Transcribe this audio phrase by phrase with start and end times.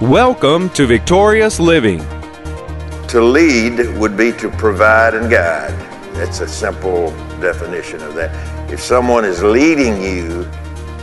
[0.00, 1.98] Welcome to Victorious Living.
[3.08, 5.72] To lead would be to provide and guide.
[6.14, 8.30] That's a simple definition of that.
[8.70, 10.44] If someone is leading you,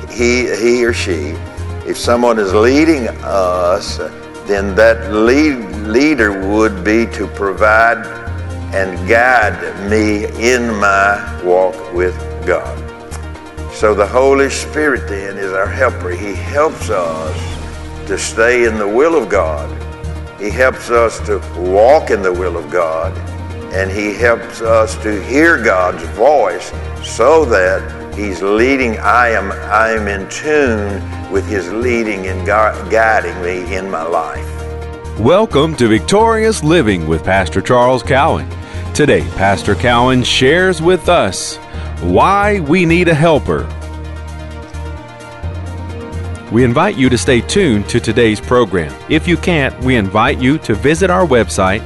[0.09, 1.35] he, he or she,
[1.85, 3.97] if someone is leading us,
[4.47, 7.97] then that lead, leader would be to provide
[8.73, 12.15] and guide me in my walk with
[12.47, 12.79] God.
[13.73, 16.11] So the Holy Spirit then is our helper.
[16.11, 17.55] He helps us
[18.07, 19.67] to stay in the will of God.
[20.39, 23.17] He helps us to walk in the will of God.
[23.73, 26.71] And He helps us to hear God's voice
[27.03, 28.97] so that He's leading.
[28.99, 34.45] I am, I am in tune with His leading and guiding me in my life.
[35.19, 38.47] Welcome to Victorious Living with Pastor Charles Cowan.
[38.93, 41.57] Today, Pastor Cowan shares with us
[42.01, 43.63] why we need a helper
[46.55, 48.95] we invite you to stay tuned to today's program.
[49.09, 51.81] If you can't, we invite you to visit our website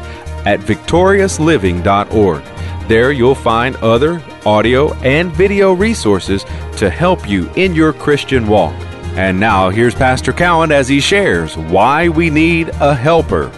[0.45, 2.87] at victoriousliving.org.
[2.87, 6.43] There you'll find other audio and video resources
[6.77, 8.75] to help you in your Christian walk.
[9.17, 13.51] And now here's Pastor Cowan as he shares why we need a helper.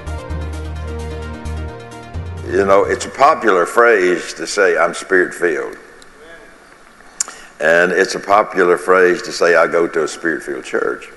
[2.50, 5.78] You know, it's a popular phrase to say, I'm spirit filled.
[7.62, 11.09] And it's a popular phrase to say, I go to a spirit filled church.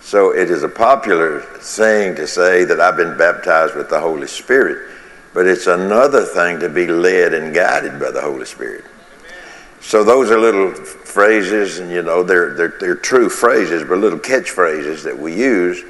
[0.00, 4.26] So it is a popular saying to say that I've been baptized with the Holy
[4.26, 4.90] Spirit,
[5.32, 8.84] but it's another thing to be led and guided by the Holy Spirit.
[9.80, 14.18] So those are little phrases, and you know, they're, they're, they're true phrases, but little
[14.18, 15.84] catchphrases that we use.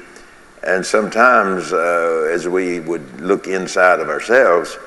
[0.61, 4.77] And sometimes, uh, as we would look inside of ourselves,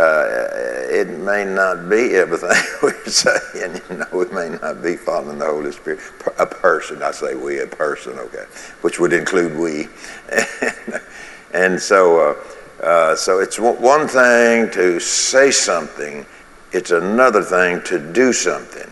[0.00, 2.50] uh, it may not be everything
[2.82, 3.80] we're saying.
[3.90, 6.00] You know, we may not be following the Holy Spirit.
[6.38, 8.46] A person, I say we, a person, okay,
[8.80, 9.88] which would include we.
[11.54, 12.34] and so,
[12.80, 16.24] uh, uh, so it's one thing to say something.
[16.72, 18.90] It's another thing to do something.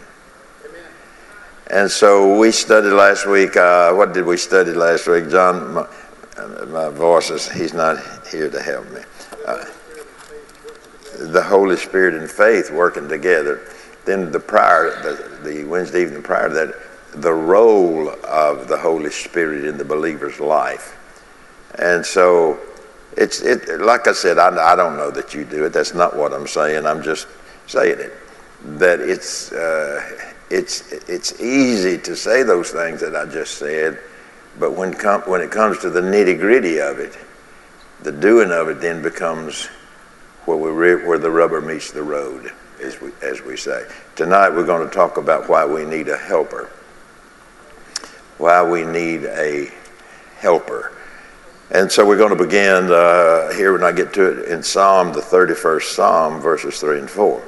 [1.70, 3.56] And so we studied last week.
[3.56, 5.74] Uh, what did we study last week, John?
[5.74, 5.86] My,
[6.66, 9.00] my voice is, he's not here to help me.
[11.18, 13.60] The Holy Spirit and faith working together.
[14.04, 16.74] Then the prior, the, the Wednesday evening prior to that,
[17.22, 20.96] the role of the Holy Spirit in the believer's life.
[21.78, 22.58] And so
[23.16, 25.72] it's it like I said, I, I don't know that you do it.
[25.72, 26.86] That's not what I'm saying.
[26.86, 27.26] I'm just
[27.66, 28.12] saying it.
[28.78, 33.98] That it's uh, it's it's easy to say those things that I just said,
[34.58, 37.16] but when com- when it comes to the nitty gritty of it,
[38.02, 39.68] the doing of it then becomes
[40.48, 42.50] where, we re- where the rubber meets the road,
[42.82, 43.86] as we, as we say.
[44.16, 46.70] Tonight we're going to talk about why we need a helper.
[48.38, 49.70] Why we need a
[50.38, 50.92] helper.
[51.70, 55.12] And so we're going to begin uh, here when I get to it in Psalm,
[55.12, 57.42] the 31st Psalm, verses 3 and 4.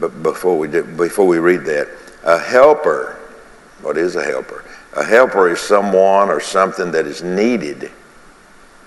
[0.00, 1.88] But before we, do, before we read that,
[2.24, 3.20] a helper,
[3.80, 4.64] what is a helper?
[4.96, 7.92] A helper is someone or something that is needed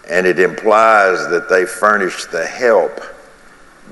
[0.09, 3.01] and it implies that they furnish the help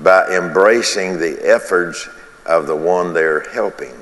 [0.02, 2.08] by embracing the efforts
[2.46, 3.94] of the one they're helping.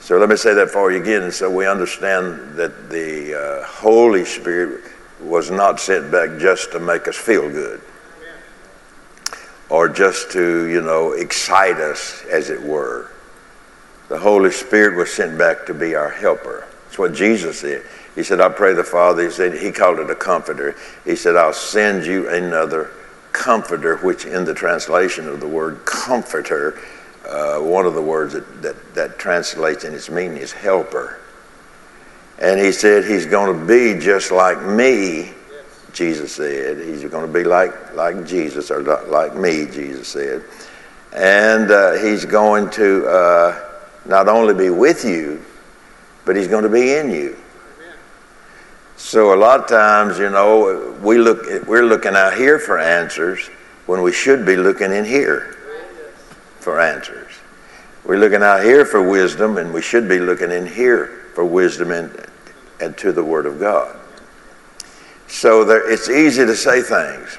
[0.00, 4.24] So let me say that for you again, so we understand that the uh, Holy
[4.24, 4.84] Spirit
[5.20, 7.80] was not sent back just to make us feel good
[9.68, 13.10] or just to, you know, excite us, as it were.
[14.08, 16.68] The Holy Spirit was sent back to be our helper.
[16.86, 17.84] That's what Jesus said.
[18.14, 19.24] He said, I pray the Father.
[19.24, 20.74] He said, he called it a comforter.
[21.04, 22.90] He said, I'll send you another
[23.32, 26.78] comforter, which in the translation of the word comforter,
[27.28, 31.20] uh, one of the words that, that, that translates in its meaning is helper.
[32.38, 35.32] And he said, He's going to be just like me,
[35.92, 36.78] Jesus said.
[36.78, 40.44] He's going to be like, like Jesus, or like me, Jesus said.
[41.12, 43.70] And uh, he's going to uh,
[44.04, 45.42] not only be with you,
[46.26, 47.36] but he's going to be in you.
[48.98, 53.46] So a lot of times, you know, we look, we're looking out here for answers
[53.86, 55.56] when we should be looking in here
[56.58, 57.32] for answers.
[58.04, 61.92] We're looking out here for wisdom, and we should be looking in here for wisdom
[61.92, 62.26] and,
[62.80, 63.96] and to the Word of God.
[65.28, 67.38] So there, it's easy to say things.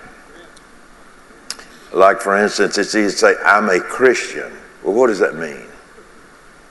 [1.94, 4.52] Like, for instance, it's easy to say, I'm a Christian.
[4.84, 5.67] Well, what does that mean?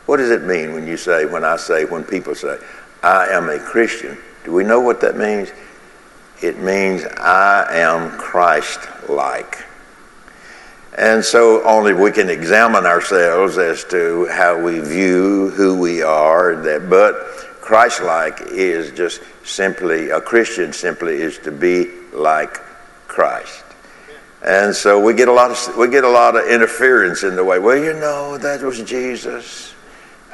[0.06, 2.58] What does it mean when you say, when I say, when people say,
[3.03, 4.17] I am a Christian?
[4.44, 5.50] Do we know what that means?
[6.43, 9.64] It means I am Christ like.
[10.97, 16.56] And so only we can examine ourselves as to how we view who we are.
[16.56, 17.17] That, but
[17.61, 22.55] Christ like is just simply, a Christian simply is to be like
[23.08, 23.64] Christ.
[24.43, 27.44] And so we get a lot of we get a lot of interference in the
[27.44, 27.58] way.
[27.58, 29.75] Well, you know, that was Jesus.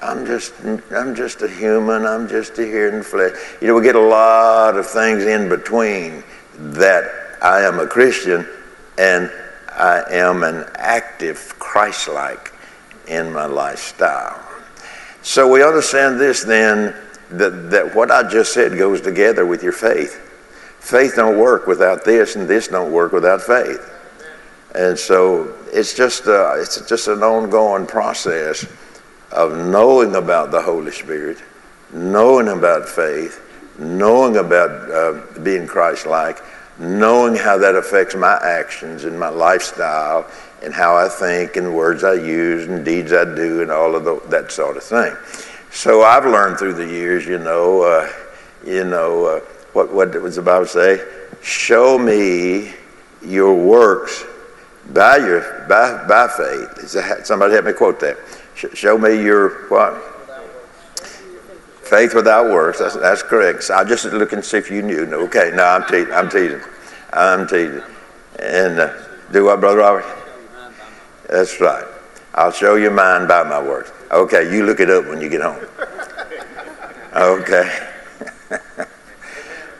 [0.02, 0.52] I'm just
[0.90, 2.04] I'm just a human.
[2.04, 3.34] I'm just a here in flesh.
[3.60, 6.25] You know, we get a lot of things in between
[6.58, 7.04] that
[7.40, 8.46] I am a Christian
[8.99, 9.31] and
[9.69, 12.52] I am an active Christ-like
[13.06, 14.40] in my lifestyle.
[15.22, 16.94] So we understand this then
[17.31, 20.16] that, that what I just said goes together with your faith.
[20.81, 23.88] Faith don't work without this, and this don't work without faith.
[24.75, 28.66] And so it's just a, it's just an ongoing process
[29.32, 31.43] of knowing about the Holy Spirit,
[31.93, 33.40] knowing about faith,
[33.79, 36.38] knowing about uh, being Christ-like,
[36.79, 40.26] knowing how that affects my actions and my lifestyle
[40.62, 44.05] and how I think and words I use and deeds I do and all of
[44.05, 45.14] the, that sort of thing.
[45.70, 48.12] So I've learned through the years, you know, uh,
[48.64, 49.40] you know, uh,
[49.73, 51.05] what, what does the Bible say?
[51.43, 52.73] Show me
[53.25, 54.25] your works
[54.93, 57.25] by your by, by faith.
[57.25, 58.19] Somebody help me quote that.
[58.54, 60.12] Show me your what?
[61.82, 62.78] Faith without works.
[62.78, 63.64] That's, that's correct.
[63.64, 65.04] So I just looking to see if you knew.
[65.06, 66.12] No, Okay, no, I'm teasing.
[66.12, 66.60] I'm teasing.
[67.12, 67.82] I'm teasing.
[68.38, 68.94] And uh,
[69.32, 70.04] do what, Brother Robert?
[71.28, 71.84] That's right.
[72.34, 73.93] I'll show you mine by my works.
[74.10, 75.64] Okay, you look it up when you get home.
[77.14, 77.88] Okay.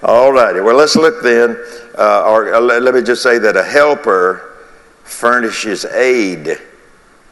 [0.03, 0.61] All righty.
[0.61, 1.57] Well, let's look then,
[1.97, 4.59] uh, or uh, let me just say that a helper
[5.05, 6.59] furnishes aid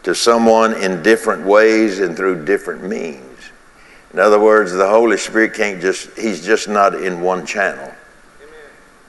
[0.02, 3.26] to someone in different ways and through different means.
[4.12, 7.92] In other words, the Holy Spirit can't just, He's just not in one channel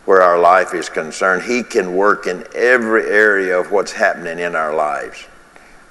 [0.05, 1.43] where our life is concerned.
[1.43, 5.27] He can work in every area of what's happening in our lives.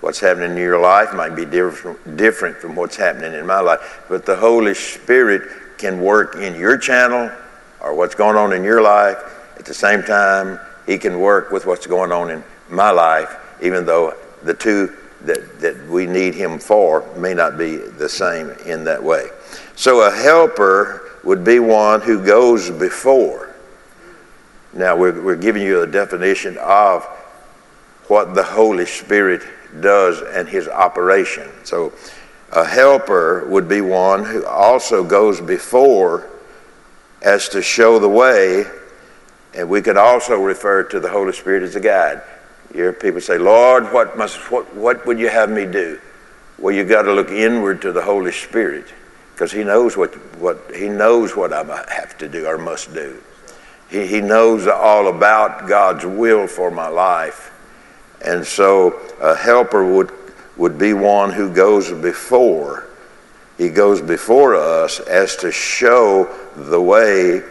[0.01, 4.05] What's happening in your life might be different, different from what's happening in my life,
[4.09, 5.43] but the Holy Spirit
[5.79, 7.31] can work in your channel
[7.81, 9.19] or what's going on in your life.
[9.59, 13.85] At the same time, He can work with what's going on in my life, even
[13.85, 18.85] though the two that, that we need Him for may not be the same in
[18.85, 19.29] that way.
[19.77, 23.55] So a helper would be one who goes before.
[24.73, 27.05] Now, we're, we're giving you a definition of
[28.07, 29.43] what the Holy Spirit
[29.81, 31.49] does and his operation.
[31.65, 31.93] So,
[32.53, 36.29] a helper would be one who also goes before
[37.23, 38.65] as to show the way,
[39.55, 42.23] and we could also refer to the Holy Spirit as a guide.
[42.71, 46.01] You hear people say, Lord, what, must, what, what would you have me do?
[46.59, 48.87] Well, you got to look inward to the Holy Spirit
[49.35, 53.21] because He knows what, what He knows what I have to do or must do.
[53.91, 57.53] He, he knows all about God's will for my life.
[58.25, 60.13] And so a helper would,
[60.57, 62.87] would be one who goes before.
[63.59, 67.43] He goes before us as to show the way,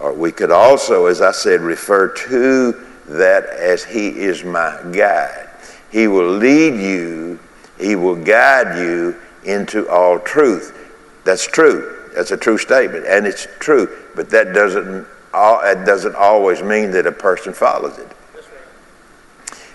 [0.00, 5.48] or we could also, as I said, refer to that as He is my guide.
[5.90, 7.38] He will lead you,
[7.78, 10.72] He will guide you into all truth.
[11.24, 12.10] That's true.
[12.14, 13.94] That's a true statement, and it's true.
[14.14, 18.08] But that doesn't it doesn't always mean that a person follows it.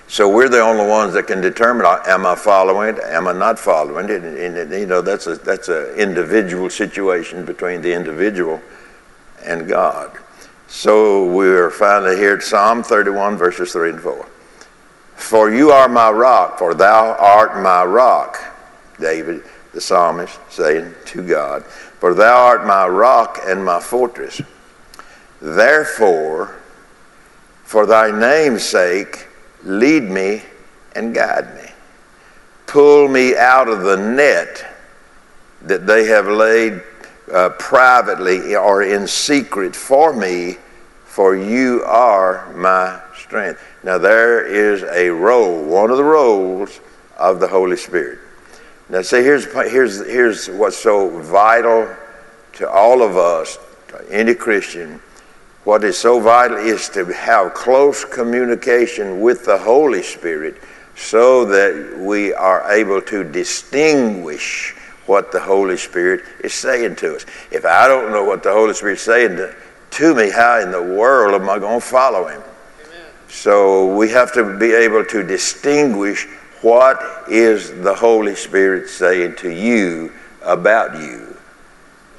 [0.07, 3.04] So we're the only ones that can determine: uh, Am I following it?
[3.04, 4.24] Am I not following it?
[4.24, 8.62] And, and you know that's a that's an individual situation between the individual
[9.45, 10.18] and God.
[10.71, 14.25] So we're finally here at Psalm 31, verses 3 and 4.
[15.16, 18.42] For you are my rock, for thou art my rock,
[18.97, 24.42] David, the psalmist, saying to God, For thou art my rock and my fortress.
[25.42, 26.56] Therefore,
[27.66, 29.28] for thy name's sake,
[29.63, 30.42] lead me
[30.95, 31.69] and guide me.
[32.66, 34.66] Pull me out of the net
[35.63, 36.81] that they have laid
[37.31, 40.57] uh, privately or in secret for me,
[41.06, 43.61] for you are my strength.
[43.83, 46.80] Now, there is a role, one of the roles
[47.18, 48.19] of the Holy Spirit.
[48.90, 51.95] Now, see, here's, here's, here's what's so vital
[52.54, 53.57] to all of us,
[54.09, 55.02] any Christian.
[55.64, 60.56] What is so vital is to have close communication with the Holy Spirit
[60.95, 67.26] so that we are able to distinguish what the Holy Spirit is saying to us.
[67.52, 69.56] If I don't know what the Holy Spirit is saying to,
[69.92, 72.42] to me, how in the world am I going to follow Him?
[72.42, 73.06] Amen.
[73.28, 76.28] So we have to be able to distinguish
[76.62, 80.12] what is the Holy Spirit saying to you
[80.44, 81.36] about you,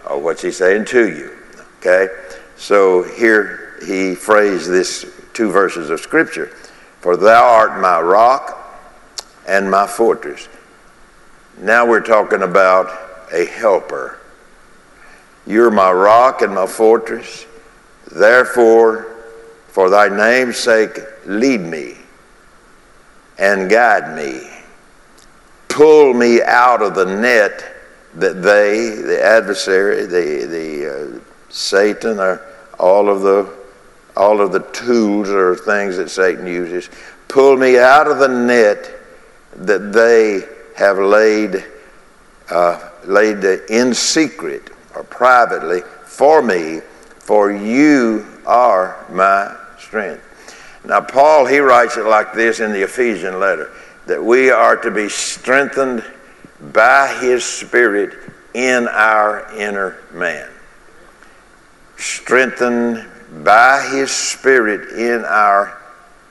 [0.08, 1.36] or what's He saying to you.
[1.78, 2.08] Okay?
[2.56, 6.46] So here he phrased this two verses of Scripture
[7.00, 8.58] For thou art my rock
[9.46, 10.48] and my fortress.
[11.58, 12.90] Now we're talking about
[13.32, 14.18] a helper.
[15.46, 17.46] You're my rock and my fortress.
[18.10, 19.16] Therefore,
[19.68, 21.96] for thy name's sake, lead me
[23.38, 24.48] and guide me.
[25.68, 27.64] Pull me out of the net
[28.14, 32.42] that they, the adversary, the, the uh, Satan, or
[32.78, 33.62] all of the
[34.16, 36.90] all of the tools or things that Satan uses,
[37.28, 38.90] pull me out of the net
[39.56, 41.64] that they have laid
[42.50, 46.80] uh, laid in secret or privately for me,
[47.18, 50.22] for you are my strength.
[50.84, 53.70] Now, Paul, he writes it like this in the Ephesian letter
[54.06, 56.04] that we are to be strengthened
[56.72, 58.14] by his Spirit
[58.54, 60.50] in our inner man.
[61.96, 63.06] Strengthened
[63.44, 65.80] by his Spirit in our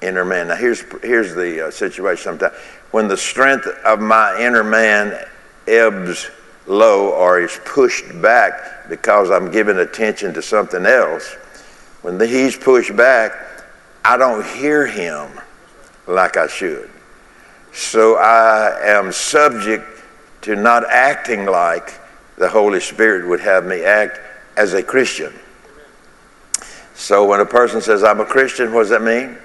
[0.01, 0.50] inner man.
[0.50, 2.55] Now, here's, here's the uh, situation sometimes.
[2.91, 5.25] When the strength of my inner man
[5.67, 6.29] ebbs
[6.67, 11.36] low or is pushed back because I'm giving attention to something else,
[12.01, 13.33] when the, he's pushed back,
[14.03, 15.29] I don't hear him
[16.07, 16.89] like I should.
[17.74, 19.86] So I am subject
[20.41, 21.93] to not acting like
[22.38, 24.19] the Holy Spirit would have me act
[24.57, 25.33] as a Christian.
[26.95, 29.38] So when a person says, I'm a Christian, what does that mean?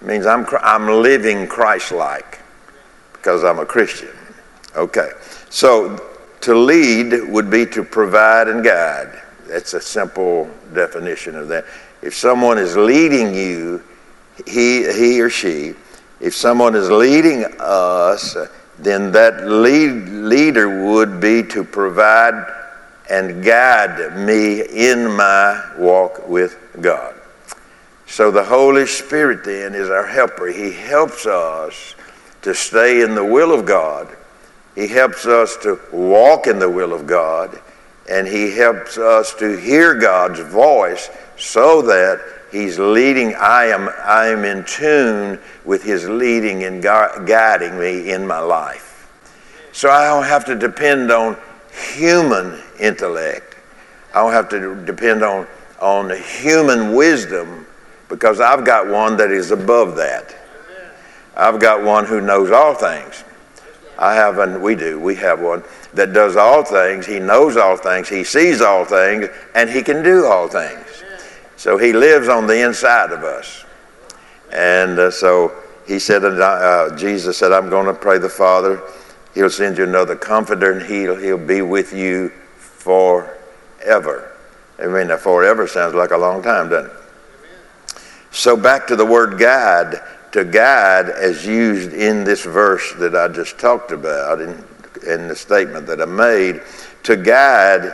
[0.00, 2.40] It means I'm, I'm living Christ like
[3.12, 4.10] because I'm a Christian.
[4.76, 5.10] Okay.
[5.50, 9.20] So to lead would be to provide and guide.
[9.46, 11.66] That's a simple definition of that.
[12.02, 13.82] If someone is leading you,
[14.46, 15.74] he, he or she,
[16.20, 18.36] if someone is leading us,
[18.78, 22.46] then that lead, leader would be to provide
[23.10, 26.56] and guide me in my walk with.
[28.20, 30.48] So the Holy Spirit then is our helper.
[30.48, 31.94] He helps us
[32.42, 34.14] to stay in the will of God.
[34.74, 37.58] He helps us to walk in the will of God.
[38.10, 41.08] And He helps us to hear God's voice
[41.38, 42.20] so that
[42.52, 43.34] He's leading.
[43.36, 49.10] I am, I am in tune with His leading and guiding me in my life.
[49.72, 51.38] So I don't have to depend on
[51.94, 53.56] human intellect.
[54.12, 55.46] I don't have to depend on,
[55.80, 57.64] on human wisdom
[58.10, 60.36] because I've got one that is above that.
[61.36, 63.24] I've got one who knows all things.
[63.98, 65.62] I have, and we do, we have one
[65.94, 67.06] that does all things.
[67.06, 68.08] He knows all things.
[68.08, 71.04] He sees all things, and he can do all things.
[71.56, 73.64] So he lives on the inside of us.
[74.52, 75.52] And uh, so
[75.86, 78.82] he said, uh, Jesus said, I'm going to pray the Father.
[79.34, 84.36] He'll send you another comforter, and he'll, he'll be with you forever.
[84.82, 86.99] I mean, forever sounds like a long time, doesn't it?
[88.30, 90.00] So back to the word guide.
[90.32, 94.64] To guide, as used in this verse that I just talked about, in,
[95.04, 96.62] in the statement that I made,
[97.02, 97.92] to guide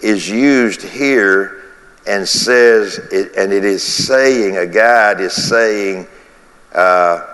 [0.00, 1.64] is used here
[2.06, 6.06] and says, and it is saying, a guide is saying,
[6.74, 7.26] uh,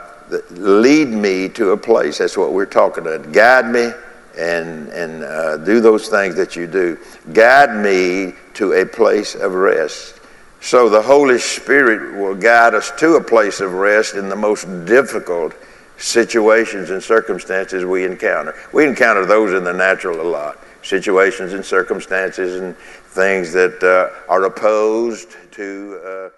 [0.51, 2.19] lead me to a place.
[2.19, 3.33] That's what we're talking about.
[3.33, 3.91] Guide me
[4.39, 6.99] and, and uh, do those things that you do.
[7.33, 10.21] Guide me to a place of rest.
[10.63, 14.65] So the Holy Spirit will guide us to a place of rest in the most
[14.87, 15.55] difficult
[15.97, 18.55] situations and circumstances we encounter.
[18.73, 24.33] We encounter those in the natural a lot situations and circumstances and things that uh,
[24.33, 26.01] are opposed to.
[26.07, 26.31] Uh,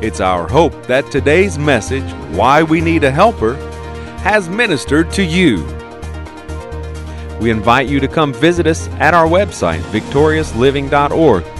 [0.00, 3.54] it's our hope that today's message, Why We Need a Helper,
[4.22, 5.62] has ministered to you.
[7.38, 11.59] We invite you to come visit us at our website, victoriousliving.org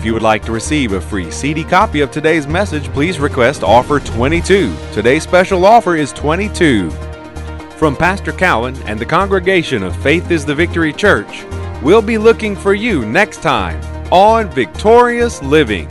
[0.00, 3.62] If you would like to receive a free CD copy of today's message, please request
[3.62, 4.74] offer 22.
[4.94, 6.88] Today's special offer is 22.
[7.76, 11.44] From Pastor Cowan and the congregation of Faith is the Victory Church,
[11.82, 13.78] we'll be looking for you next time
[14.10, 15.86] on Victorious Living.